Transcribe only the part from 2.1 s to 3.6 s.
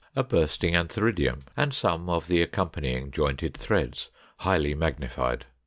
the accompanying jointed